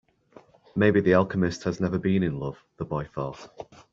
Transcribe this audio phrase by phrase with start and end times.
[0.75, 3.47] Maybe the alchemist has never been in love, the boy thought.